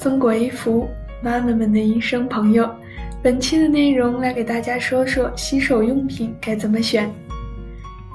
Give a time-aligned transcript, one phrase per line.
[0.00, 0.88] 松果一服，
[1.20, 2.70] 妈妈们的医生朋友。
[3.20, 7.12] 本期的内容来给大家说说洗手用品该怎么选。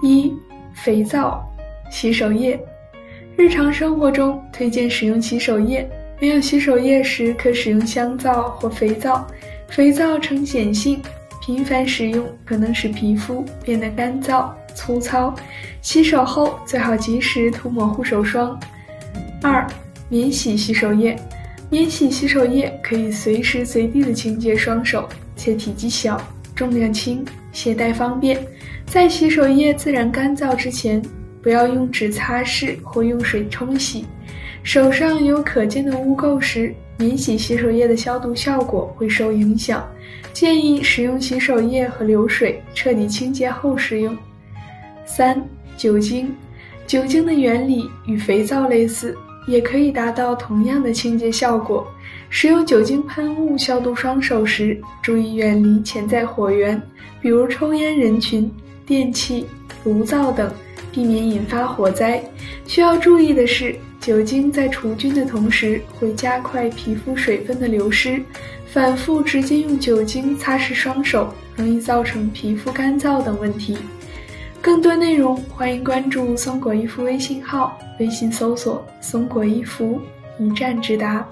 [0.02, 0.34] 一、
[0.74, 1.44] 肥皂、
[1.92, 2.58] 洗手液。
[3.36, 5.86] 日常生活中推荐使用洗手液，
[6.22, 9.28] 没有洗手液时可使用香皂或肥皂。
[9.68, 11.02] 肥皂呈碱性，
[11.42, 15.36] 频繁使用可能使皮肤变得干燥粗糙。
[15.81, 18.58] 洗手后最好及时涂抹护手霜。
[19.41, 19.68] 二、
[20.08, 21.13] 免洗洗手液。
[21.73, 26.21] 免洗洗手液可以随时随地的清洁双手，且体积小、
[26.53, 28.39] 重量轻、携带方便。
[28.85, 31.01] 在洗手液自然干燥之前，
[31.41, 34.05] 不要用纸擦拭或用水冲洗。
[34.62, 39.84] 手上有可见的污垢时，免洗洗手液的消毒效果会受影响。
[40.31, 44.15] 建议使用洗手液和流水彻底清洁后使用。
[45.07, 45.43] 三、
[45.76, 46.31] 酒精。
[46.85, 49.17] 酒精的原理与肥皂类似。
[49.45, 51.88] 也可以达到同样的清洁效果。
[52.29, 56.81] 使用酒精喷雾消毒双手时，注意远离潜在火源，
[57.21, 58.51] 比如抽烟人群、
[58.85, 59.45] 电器、
[59.84, 60.51] 炉灶等，
[60.91, 62.23] 避免引发火灾。
[62.65, 68.20] 需要注意的是，酒精在除菌的同时会加快皮肤水分的流失，
[68.66, 73.78] 反复直接用酒精擦拭双手，容易造成皮肤干燥等问题。
[74.64, 80.00] 更多内容，欢迎关注松果衣服微信号，微信搜索“松果衣服”，
[80.39, 81.28] 一站直达。